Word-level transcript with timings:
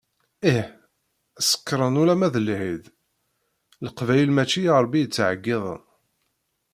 Ih, 0.53 0.67
sekkṛen 1.47 1.99
ulamma 2.01 2.29
d 2.33 2.37
lεid, 2.47 2.83
Leqbayel 3.85 4.29
mačči 4.33 4.61
i 4.65 4.71
Rebbi 4.83 4.99
i 5.03 5.07
ttεeyyiden. 5.07 5.79